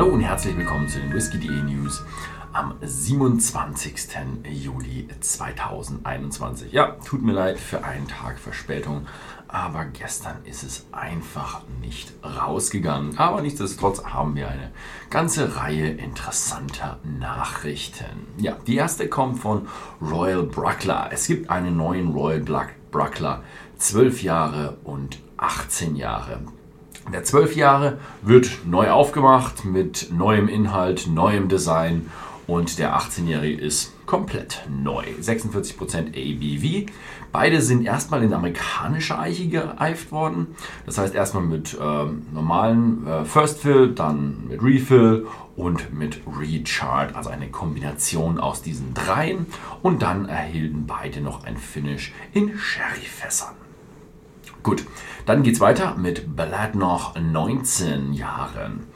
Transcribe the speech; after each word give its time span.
Hallo 0.00 0.14
und 0.14 0.22
herzlich 0.22 0.56
willkommen 0.56 0.88
zu 0.88 0.98
den 0.98 1.12
Whisky.de 1.12 1.62
News 1.62 2.02
am 2.54 2.72
27. 2.80 3.92
Juli 4.50 5.06
2021. 5.20 6.72
Ja, 6.72 6.96
tut 7.04 7.22
mir 7.22 7.34
leid 7.34 7.58
für 7.58 7.84
einen 7.84 8.08
Tag 8.08 8.38
Verspätung, 8.38 9.06
aber 9.46 9.84
gestern 9.84 10.38
ist 10.44 10.62
es 10.62 10.86
einfach 10.90 11.60
nicht 11.82 12.14
rausgegangen. 12.24 13.18
Aber 13.18 13.42
nichtsdestotrotz 13.42 14.02
haben 14.02 14.36
wir 14.36 14.48
eine 14.48 14.70
ganze 15.10 15.56
Reihe 15.56 15.90
interessanter 15.90 16.98
Nachrichten. 17.04 18.26
Ja, 18.38 18.56
die 18.66 18.76
erste 18.76 19.06
kommt 19.06 19.38
von 19.38 19.68
Royal 20.00 20.44
Bruckler. 20.44 21.10
Es 21.12 21.26
gibt 21.26 21.50
einen 21.50 21.76
neuen 21.76 22.12
Royal 22.12 22.40
Bruckler, 22.90 23.42
12 23.76 24.22
Jahre 24.22 24.78
und 24.82 25.18
18 25.36 25.94
Jahre. 25.94 26.40
Der 27.12 27.24
12 27.24 27.56
Jahre 27.56 27.98
wird 28.22 28.66
neu 28.66 28.90
aufgemacht 28.90 29.64
mit 29.64 30.12
neuem 30.12 30.48
Inhalt, 30.48 31.08
neuem 31.08 31.48
Design 31.48 32.10
und 32.46 32.78
der 32.78 32.96
18-Jährige 32.96 33.60
ist 33.60 33.92
komplett 34.06 34.64
neu. 34.68 35.04
46% 35.20 36.08
ABV. 36.08 36.90
Beide 37.30 37.62
sind 37.62 37.84
erstmal 37.84 38.24
in 38.24 38.32
amerikanische 38.32 39.16
Eiche 39.16 39.48
geeift 39.48 40.10
worden. 40.10 40.48
Das 40.84 40.98
heißt 40.98 41.14
erstmal 41.14 41.44
mit 41.44 41.74
äh, 41.74 42.04
normalen 42.32 43.06
äh, 43.06 43.24
First 43.24 43.60
Fill, 43.60 43.92
dann 43.94 44.48
mit 44.48 44.60
Refill 44.62 45.28
und 45.54 45.94
mit 45.96 46.20
Recharge. 46.26 47.14
Also 47.14 47.30
eine 47.30 47.50
Kombination 47.50 48.40
aus 48.40 48.62
diesen 48.62 48.94
dreien. 48.94 49.46
Und 49.82 50.02
dann 50.02 50.28
erhielten 50.28 50.86
beide 50.88 51.20
noch 51.20 51.44
ein 51.44 51.56
Finish 51.56 52.12
in 52.32 52.58
Sherryfässern. 52.58 53.59
Gut, 54.62 54.84
dann 55.24 55.42
geht 55.42 55.54
es 55.54 55.60
weiter 55.60 55.96
mit 55.96 56.36
Blad 56.36 56.74
noch 56.74 57.14
19 57.18 58.12
Jahren. 58.12 58.86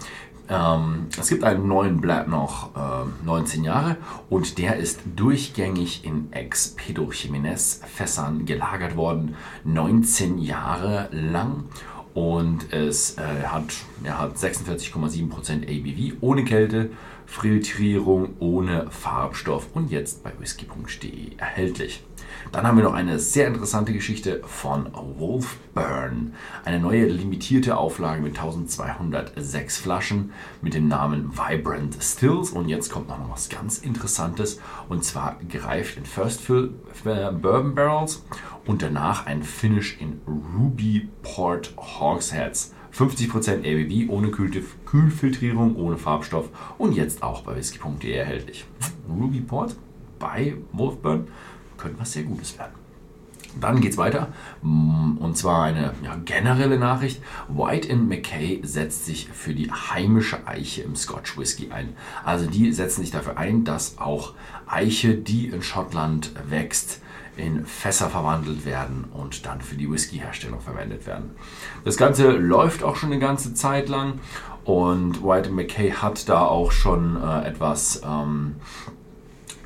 Ähm, 0.48 1.06
es 1.18 1.28
gibt 1.28 1.42
einen 1.42 1.66
neuen 1.66 2.02
Blab 2.02 2.28
noch 2.28 2.76
äh, 2.76 3.24
19 3.24 3.64
Jahre 3.64 3.96
und 4.28 4.58
der 4.58 4.76
ist 4.76 5.00
durchgängig 5.16 6.04
in 6.04 6.30
Ex-Pedro 6.32 7.12
Jimenez 7.12 7.80
Fässern 7.86 8.44
gelagert 8.44 8.94
worden, 8.96 9.36
19 9.64 10.38
Jahre 10.38 11.08
lang. 11.12 11.64
Und 12.12 12.72
es 12.72 13.16
äh, 13.16 13.22
hat, 13.46 13.74
er 14.04 14.18
hat 14.18 14.36
46,7% 14.36 15.62
ABV 15.64 16.18
ohne 16.20 16.44
Kälte, 16.44 16.90
Filtrierung 17.26 18.34
ohne 18.38 18.86
Farbstoff 18.90 19.68
und 19.72 19.90
jetzt 19.90 20.22
bei 20.22 20.32
whisky.de 20.38 21.36
erhältlich. 21.38 22.04
Dann 22.52 22.66
haben 22.66 22.76
wir 22.76 22.84
noch 22.84 22.94
eine 22.94 23.18
sehr 23.18 23.48
interessante 23.48 23.92
Geschichte 23.92 24.40
von 24.44 24.88
Wolfburn. 25.18 26.34
Eine 26.64 26.80
neue 26.80 27.06
limitierte 27.06 27.76
Auflage 27.76 28.22
mit 28.22 28.36
1206 28.36 29.78
Flaschen 29.78 30.32
mit 30.62 30.74
dem 30.74 30.88
Namen 30.88 31.32
Vibrant 31.36 31.96
Stills. 32.00 32.50
Und 32.50 32.68
jetzt 32.68 32.90
kommt 32.90 33.08
noch 33.08 33.18
was 33.30 33.48
ganz 33.48 33.78
Interessantes. 33.78 34.60
Und 34.88 35.04
zwar 35.04 35.36
gereift 35.48 35.96
in 35.96 36.04
First 36.04 36.40
Fill 36.40 36.74
äh, 37.04 37.32
Bourbon 37.32 37.74
Barrels 37.74 38.24
und 38.66 38.82
danach 38.82 39.26
ein 39.26 39.42
Finish 39.42 40.00
in 40.00 40.20
Ruby 40.26 41.08
Port 41.22 41.74
Hogsheads. 41.76 42.72
50% 42.96 43.58
ABV 43.58 44.08
ohne 44.08 44.30
Kühlfiltrierung, 44.30 45.74
ohne 45.76 45.96
Farbstoff 45.96 46.48
und 46.78 46.92
jetzt 46.92 47.22
auch 47.24 47.42
bei 47.42 47.56
whisky.de 47.56 48.12
erhältlich. 48.12 48.64
Ruby 49.08 49.40
Port 49.40 49.74
bei 50.20 50.54
Wolfburn 50.72 51.26
könnte 51.84 52.00
was 52.00 52.12
sehr 52.12 52.24
Gutes 52.24 52.58
werden. 52.58 52.72
Dann 53.60 53.80
geht 53.80 53.92
es 53.92 53.98
weiter 53.98 54.28
mm, 54.62 55.18
und 55.18 55.36
zwar 55.36 55.64
eine 55.64 55.94
ja, 56.02 56.16
generelle 56.24 56.78
Nachricht. 56.78 57.22
White 57.48 57.94
McKay 57.94 58.60
setzt 58.64 59.06
sich 59.06 59.28
für 59.28 59.54
die 59.54 59.70
heimische 59.70 60.46
Eiche 60.46 60.82
im 60.82 60.96
Scotch 60.96 61.38
Whisky 61.38 61.70
ein. 61.70 61.94
Also 62.24 62.46
die 62.46 62.72
setzen 62.72 63.02
sich 63.02 63.10
dafür 63.10 63.38
ein, 63.38 63.64
dass 63.64 63.98
auch 63.98 64.34
Eiche, 64.66 65.14
die 65.14 65.46
in 65.48 65.62
Schottland 65.62 66.32
wächst, 66.48 67.00
in 67.36 67.64
Fässer 67.64 68.10
verwandelt 68.10 68.64
werden 68.64 69.04
und 69.12 69.46
dann 69.46 69.60
für 69.60 69.74
die 69.76 69.90
Whisky-Herstellung 69.90 70.60
verwendet 70.60 71.06
werden. 71.06 71.30
Das 71.84 71.96
Ganze 71.96 72.30
läuft 72.30 72.82
auch 72.82 72.96
schon 72.96 73.10
eine 73.10 73.20
ganze 73.20 73.54
Zeit 73.54 73.88
lang 73.88 74.20
und 74.64 75.22
White 75.22 75.50
McKay 75.50 75.90
hat 75.90 76.28
da 76.28 76.46
auch 76.46 76.72
schon 76.72 77.20
äh, 77.20 77.46
etwas 77.46 78.02
ähm, 78.04 78.56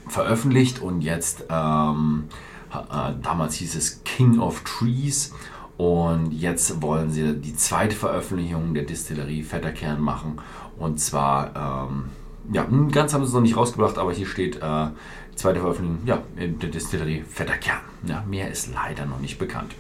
veröffentlicht 0.09 0.81
und 0.81 1.01
jetzt, 1.01 1.45
ähm, 1.51 2.25
äh, 2.73 3.13
damals 3.23 3.55
hieß 3.55 3.75
es 3.75 4.03
King 4.05 4.39
of 4.39 4.63
Trees 4.65 5.35
und 5.77 6.33
jetzt 6.33 6.83
wollen 6.83 7.11
sie 7.11 7.35
die 7.35 7.55
zweite 7.55 7.95
Veröffentlichung 7.95 8.75
der 8.75 8.85
Distillerie 8.85 9.43
Vetterkern 9.43 10.01
machen 10.01 10.41
und 10.79 11.01
zwar, 11.01 11.89
ähm, 11.91 12.05
ja, 12.53 12.67
ganz 12.91 13.15
haben 13.15 13.23
sie 13.23 13.29
es 13.29 13.35
noch 13.35 13.41
nicht 13.41 13.57
rausgebracht, 13.57 13.99
aber 13.99 14.13
hier 14.13 14.27
steht 14.27 14.57
äh, 14.57 14.87
zweite 15.35 15.61
Veröffentlichung 15.61 16.07
ja, 16.07 16.23
der 16.37 16.69
Distillerie 16.69 17.25
Vetterkern. 17.29 17.81
Ja, 18.07 18.25
mehr 18.29 18.51
ist 18.51 18.73
leider 18.73 19.07
noch 19.07 19.21
nicht 19.21 19.39
bekannt. 19.39 19.75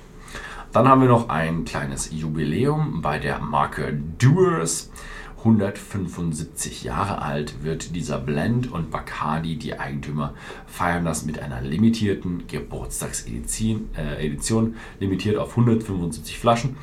Dann 0.72 0.86
haben 0.86 1.00
wir 1.00 1.08
noch 1.08 1.28
ein 1.28 1.64
kleines 1.64 2.10
Jubiläum 2.12 3.00
bei 3.00 3.18
der 3.18 3.38
Marke 3.38 3.98
Doers. 4.18 4.90
175 5.38 6.84
Jahre 6.84 7.22
alt 7.22 7.62
wird 7.62 7.94
dieser 7.94 8.18
Blend 8.18 8.72
und 8.72 8.90
Bacardi, 8.90 9.56
die 9.56 9.78
Eigentümer, 9.78 10.34
feiern 10.66 11.04
das 11.04 11.24
mit 11.24 11.38
einer 11.38 11.60
limitierten 11.60 12.46
Geburtstagsedition, 12.48 13.90
äh, 13.96 14.26
limitiert 15.00 15.36
auf 15.36 15.50
175 15.50 16.38
Flaschen. 16.38 16.76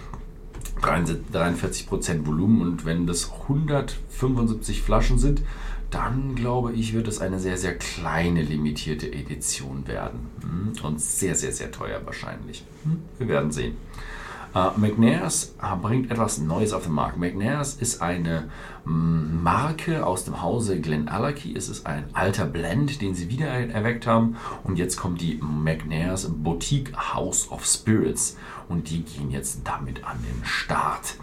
43% 0.82 2.26
Volumen 2.26 2.62
und 2.62 2.86
wenn 2.86 3.08
das 3.08 3.32
175 3.32 4.82
Flaschen 4.82 5.18
sind, 5.18 5.42
dann 5.90 6.36
glaube 6.36 6.74
ich, 6.74 6.94
wird 6.94 7.08
es 7.08 7.20
eine 7.20 7.40
sehr, 7.40 7.58
sehr 7.58 7.78
kleine 7.78 8.42
limitierte 8.42 9.12
Edition 9.12 9.88
werden. 9.88 10.28
Hm? 10.42 10.86
Und 10.86 11.02
sehr, 11.02 11.36
sehr, 11.36 11.52
sehr 11.52 11.72
teuer 11.72 12.02
wahrscheinlich. 12.06 12.64
Hm? 12.84 13.02
Wir 13.18 13.28
werden 13.28 13.52
sehen. 13.52 13.78
Uh, 14.56 14.72
McNairs 14.78 15.54
bringt 15.82 16.10
etwas 16.12 16.38
Neues 16.38 16.72
auf 16.72 16.84
den 16.84 16.94
Markt. 16.94 17.18
McNairs 17.18 17.74
ist 17.74 18.02
eine 18.02 18.50
mm, 18.86 19.44
Marke 19.44 20.06
aus 20.06 20.24
dem 20.24 20.42
Hause 20.42 20.80
Glen 20.80 21.10
Allerkey. 21.10 21.54
Es 21.54 21.68
ist 21.68 21.86
ein 21.86 22.06
alter 22.14 22.46
Blend, 22.46 23.02
den 23.02 23.16
sie 23.16 23.28
wieder 23.28 23.48
erweckt 23.48 24.08
haben. 24.08 24.38
Und 24.64 24.78
jetzt 24.80 24.96
kommt 24.96 25.20
die 25.20 25.42
McNairs 25.44 26.32
Boutique 26.32 26.96
House 26.96 27.52
of 27.52 27.66
Spirits. 27.66 28.38
Und 28.70 28.90
die 28.90 29.04
gehen 29.04 29.30
jetzt 29.30 29.60
damit 29.66 30.06
an 30.06 30.20
den 30.24 30.46
Start. 30.46 31.16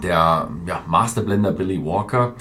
Der 0.00 0.48
ja, 0.64 0.84
Masterblender 0.86 1.50
Billy 1.50 1.84
Walker 1.84 2.34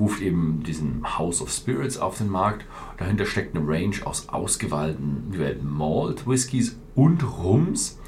ruft 0.00 0.20
eben 0.20 0.64
diesen 0.64 1.16
House 1.16 1.40
of 1.40 1.52
Spirits 1.52 1.96
auf 1.96 2.18
den 2.18 2.28
Markt. 2.28 2.66
Dahinter 2.96 3.24
steckt 3.24 3.56
eine 3.56 3.64
Range 3.68 3.94
aus 4.04 4.30
ausgewählten 4.30 5.30
Malt 5.62 6.26
Whiskys 6.26 6.76
und 6.96 7.22
Rums. 7.22 8.00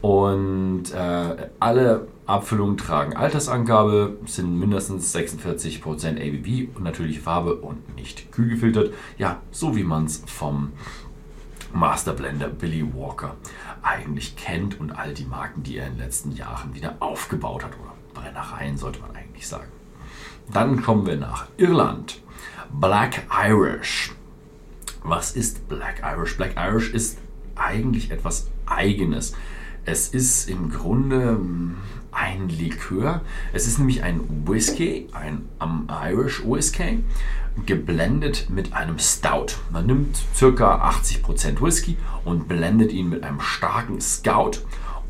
Und 0.00 0.92
äh, 0.94 1.48
alle 1.58 2.06
Abfüllungen 2.26 2.76
tragen 2.76 3.16
Altersangabe, 3.16 4.18
sind 4.26 4.58
mindestens 4.58 5.14
46% 5.14 5.82
ABV 5.82 6.76
und 6.76 6.84
natürliche 6.84 7.20
Farbe 7.20 7.56
und 7.56 7.96
nicht 7.96 8.30
kühl 8.30 8.50
gefiltert. 8.50 8.92
Ja, 9.16 9.40
so 9.50 9.74
wie 9.74 9.82
man 9.82 10.04
es 10.04 10.22
vom 10.26 10.72
Masterblender 11.72 12.48
Billy 12.48 12.86
Walker 12.94 13.34
eigentlich 13.82 14.36
kennt 14.36 14.78
und 14.80 14.92
all 14.92 15.14
die 15.14 15.24
Marken, 15.24 15.62
die 15.62 15.78
er 15.78 15.86
in 15.86 15.94
den 15.94 16.00
letzten 16.00 16.32
Jahren 16.32 16.74
wieder 16.74 16.96
aufgebaut 17.00 17.64
hat. 17.64 17.72
Oder 17.80 17.94
Brennereien 18.14 18.76
sollte 18.76 19.00
man 19.00 19.14
eigentlich 19.16 19.46
sagen. 19.46 19.70
Dann 20.52 20.82
kommen 20.82 21.06
wir 21.06 21.16
nach 21.16 21.46
Irland. 21.56 22.20
Black 22.72 23.26
Irish. 23.30 24.14
Was 25.02 25.32
ist 25.32 25.68
Black 25.68 26.02
Irish? 26.04 26.36
Black 26.36 26.54
Irish 26.56 26.92
ist 26.92 27.18
eigentlich 27.54 28.10
etwas 28.10 28.48
Eigenes. 28.66 29.34
Es 29.90 30.08
ist 30.08 30.50
im 30.50 30.68
Grunde 30.68 31.30
hm, 31.30 31.76
ein 32.12 32.50
Likör. 32.50 33.22
Es 33.54 33.66
ist 33.66 33.78
nämlich 33.78 34.02
ein 34.02 34.20
Whisky, 34.46 35.08
ein 35.12 35.48
Irish 35.88 36.44
Whisky, 36.44 37.02
geblendet 37.64 38.50
mit 38.50 38.74
einem 38.74 38.98
Stout. 38.98 39.54
Man 39.72 39.86
nimmt 39.86 40.18
ca. 40.38 40.90
80% 40.90 41.62
Whisky 41.62 41.96
und 42.26 42.48
blendet 42.48 42.92
ihn 42.92 43.08
mit 43.08 43.24
einem 43.24 43.40
starken 43.40 43.98
Scout 44.02 44.58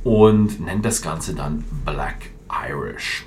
und 0.04 0.60
nennt 0.60 0.84
das 0.84 1.02
Ganze 1.02 1.34
dann 1.34 1.64
Black 1.84 2.30
Irish. 2.48 3.26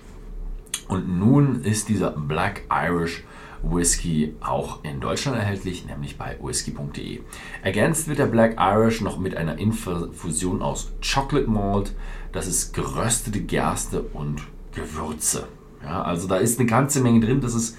Und 0.88 1.20
nun 1.20 1.66
ist 1.66 1.90
dieser 1.90 2.12
Black 2.12 2.62
Irish 2.72 3.26
Whisky 3.64 4.36
auch 4.42 4.84
in 4.84 5.00
Deutschland 5.00 5.38
erhältlich, 5.38 5.86
nämlich 5.86 6.18
bei 6.18 6.38
whisky.de. 6.42 7.22
Ergänzt 7.62 8.08
wird 8.08 8.20
der 8.20 8.26
Black 8.26 8.58
Irish 8.60 9.02
noch 9.02 9.20
mit 9.20 9.36
einer 9.36 9.58
Infusion 9.60 10.62
aus 10.62 10.92
Chocolate 11.02 11.50
Malt, 11.50 11.94
das 12.32 12.48
ist 12.48 12.74
geröstete 12.74 13.42
Gerste 13.42 14.02
und 14.02 14.42
Gewürze. 14.74 15.48
Ja, 15.84 16.04
also 16.04 16.28
da 16.28 16.38
ist 16.38 16.60
eine 16.60 16.70
ganze 16.70 17.02
Menge 17.02 17.20
drin. 17.20 17.42
Das 17.42 17.54
ist 17.54 17.78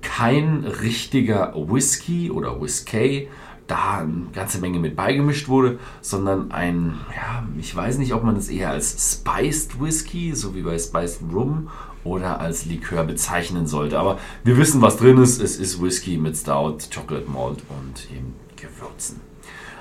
kein 0.00 0.64
richtiger 0.64 1.54
Whisky 1.54 2.30
oder 2.30 2.60
Whisky. 2.60 3.28
da 3.68 3.98
eine 3.98 4.26
ganze 4.32 4.58
Menge 4.58 4.80
mit 4.80 4.96
beigemischt 4.96 5.48
wurde, 5.48 5.78
sondern 6.00 6.50
ein, 6.50 6.94
ja, 7.14 7.46
ich 7.58 7.74
weiß 7.74 7.98
nicht, 7.98 8.12
ob 8.12 8.24
man 8.24 8.36
es 8.36 8.48
eher 8.48 8.70
als 8.70 9.12
Spiced 9.12 9.80
Whisky, 9.80 10.34
so 10.34 10.54
wie 10.54 10.62
bei 10.62 10.78
Spiced 10.78 11.20
Rum, 11.32 11.68
oder 12.04 12.40
als 12.40 12.66
Likör 12.66 13.04
bezeichnen 13.04 13.66
sollte. 13.66 13.98
Aber 13.98 14.18
wir 14.44 14.56
wissen, 14.56 14.82
was 14.82 14.96
drin 14.96 15.18
ist. 15.18 15.40
Es 15.40 15.56
ist 15.56 15.82
Whisky 15.82 16.16
mit 16.16 16.36
Stout, 16.36 16.78
Chocolate 16.94 17.30
Malt 17.30 17.62
und 17.68 18.10
eben 18.10 18.34
Gewürzen. 18.56 19.20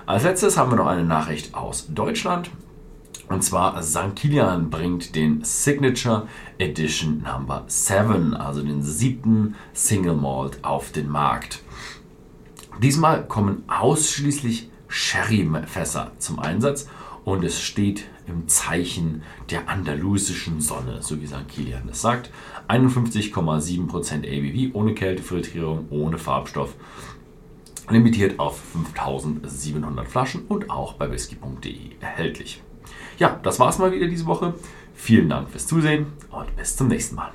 Als 0.06 0.24
letztes 0.24 0.58
haben 0.58 0.72
wir 0.72 0.78
noch 0.78 0.88
eine 0.88 1.06
Nachricht 1.06 1.54
aus 1.54 1.88
Deutschland. 1.90 2.52
Und 3.28 3.44
zwar 3.44 3.82
St. 3.82 4.16
Kilian 4.16 4.70
bringt 4.70 5.16
den 5.16 5.44
Signature 5.44 6.28
Edition 6.58 7.24
Number 7.24 7.64
7, 7.68 8.34
also 8.34 8.62
den 8.62 8.84
siebten 8.84 9.56
Single 9.74 10.16
Malt 10.16 10.60
auf 10.64 10.92
den 10.92 11.08
Markt. 11.08 11.62
Diesmal 12.82 13.26
kommen 13.26 13.64
ausschließlich 13.68 14.70
Sherry-Fässer 14.90 16.12
zum 16.18 16.40
Einsatz 16.40 16.88
und 17.24 17.44
es 17.44 17.62
steht 17.62 18.06
im 18.28 18.48
Zeichen 18.48 19.24
der 19.50 19.70
andalusischen 19.70 20.62
Sonne, 20.62 21.02
so 21.02 21.22
wie 21.22 21.28
St. 21.28 21.48
Kilian 21.48 21.90
es 21.90 22.02
sagt. 22.02 22.32
51,7% 22.68 24.18
ABV 24.26 24.76
ohne 24.76 24.94
Kältefiltrierung, 24.94 25.88
ohne 25.90 26.18
Farbstoff. 26.18 26.76
Limitiert 27.90 28.40
auf 28.40 28.60
5700 28.60 30.08
Flaschen 30.08 30.46
und 30.48 30.70
auch 30.70 30.94
bei 30.94 31.12
whisky.de 31.12 31.92
erhältlich. 32.00 32.62
Ja, 33.18 33.40
das 33.44 33.60
war's 33.60 33.80
mal 33.80 33.92
wieder 33.92 34.08
diese 34.08 34.26
Woche. 34.26 34.54
Vielen 34.94 35.30
Dank 35.30 35.50
fürs 35.50 35.68
Zusehen 35.68 36.08
und 36.32 36.56
bis 36.56 36.76
zum 36.76 36.88
nächsten 36.88 37.16
Mal. 37.16 37.32